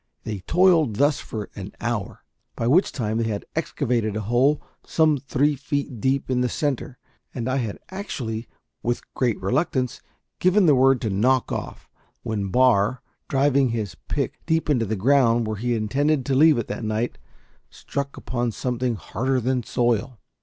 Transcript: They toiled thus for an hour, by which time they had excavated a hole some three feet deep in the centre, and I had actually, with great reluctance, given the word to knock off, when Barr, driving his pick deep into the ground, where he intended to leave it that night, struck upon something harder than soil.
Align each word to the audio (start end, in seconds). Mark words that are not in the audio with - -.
They 0.23 0.39
toiled 0.47 0.95
thus 0.95 1.19
for 1.19 1.51
an 1.55 1.73
hour, 1.79 2.23
by 2.55 2.65
which 2.65 2.91
time 2.91 3.19
they 3.19 3.25
had 3.29 3.45
excavated 3.55 4.15
a 4.15 4.21
hole 4.21 4.59
some 4.83 5.19
three 5.19 5.55
feet 5.55 5.99
deep 6.01 6.27
in 6.31 6.41
the 6.41 6.49
centre, 6.49 6.97
and 7.35 7.47
I 7.47 7.57
had 7.57 7.77
actually, 7.91 8.47
with 8.81 9.03
great 9.13 9.39
reluctance, 9.39 10.01
given 10.39 10.65
the 10.65 10.73
word 10.73 11.01
to 11.01 11.11
knock 11.11 11.51
off, 11.51 11.87
when 12.23 12.47
Barr, 12.49 13.03
driving 13.29 13.69
his 13.69 13.93
pick 14.07 14.43
deep 14.47 14.71
into 14.71 14.85
the 14.87 14.95
ground, 14.95 15.45
where 15.45 15.57
he 15.57 15.75
intended 15.75 16.25
to 16.25 16.33
leave 16.33 16.57
it 16.57 16.65
that 16.67 16.83
night, 16.83 17.19
struck 17.69 18.17
upon 18.17 18.51
something 18.53 18.95
harder 18.95 19.39
than 19.39 19.61
soil. 19.61 20.19